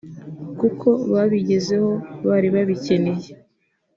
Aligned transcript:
kuko 0.59 0.87
bibagezeho 1.01 1.91
bari 2.27 2.47
babikeneye 2.55 3.27